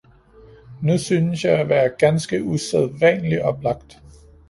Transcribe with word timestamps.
nu 0.81 0.97
synes 0.97 1.43
jeg 1.45 1.59
at 1.59 1.69
være 1.69 1.89
ganske 1.99 2.43
usædvanlig 2.43 3.43
oplagt! 3.43 4.01